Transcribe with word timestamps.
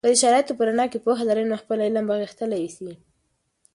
که 0.03 0.07
د 0.11 0.13
شرایطو 0.21 0.57
په 0.57 0.63
رڼا 0.67 0.85
کې 0.91 1.03
پوهه 1.05 1.23
لرئ، 1.29 1.43
نو 1.49 1.55
خپل 1.63 1.77
علم 1.87 2.03
به 2.09 2.15
غښتلی 2.21 2.63
سي. 2.75 2.91